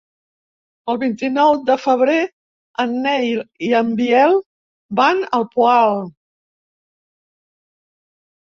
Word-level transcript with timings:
El 0.93 0.97
vint-i-nou 1.01 1.57
de 1.67 1.75
febrer 1.83 2.15
en 2.85 2.95
Nel 3.03 3.43
i 3.67 3.71
en 3.81 3.91
Biel 4.01 4.33
van 5.01 5.23
al 5.39 5.47
Poal. 5.53 6.03